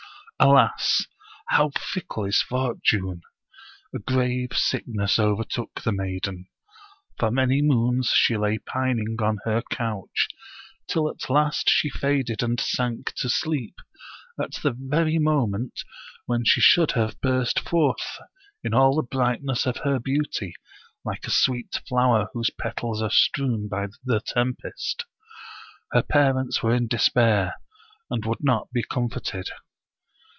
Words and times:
Alas! 0.43 1.05
how 1.49 1.69
fickle 1.77 2.25
is 2.25 2.41
fortune! 2.41 3.21
A 3.95 3.99
grave 3.99 4.53
sickness 4.53 5.19
overtook 5.19 5.83
the 5.83 5.91
maiden; 5.91 6.47
for 7.19 7.29
many 7.29 7.61
moons 7.61 8.09
she 8.11 8.35
lay 8.37 8.57
pining 8.57 9.17
on 9.21 9.37
her 9.45 9.61
couch, 9.69 10.29
till 10.87 11.07
at 11.11 11.29
last 11.29 11.69
she 11.69 11.91
faded 11.91 12.41
and 12.41 12.59
sank 12.59 13.13
to 13.17 13.29
sleep, 13.29 13.75
at 14.41 14.53
the 14.63 14.71
very 14.75 15.19
mo 15.19 15.45
ment 15.45 15.83
when 16.25 16.43
she 16.43 16.59
should 16.59 16.93
have 16.93 17.21
burst 17.21 17.59
forth 17.59 18.17
in 18.63 18.73
all 18.73 18.95
the 18.95 19.03
bright 19.03 19.43
ness 19.43 19.67
of 19.67 19.77
her 19.83 19.99
beauty, 19.99 20.55
like 21.05 21.25
a 21.25 21.29
sweet 21.29 21.79
flower 21.87 22.29
whose 22.33 22.49
petals 22.49 22.99
are 22.99 23.11
strewn 23.11 23.67
by 23.67 23.85
the 24.05 24.21
tempest. 24.25 25.05
Her 25.91 26.01
parents 26.01 26.63
were 26.63 26.73
in 26.73 26.87
despair, 26.87 27.57
and 28.09 28.25
would 28.25 28.43
not 28.43 28.71
be 28.73 28.81
comforted. 28.81 29.47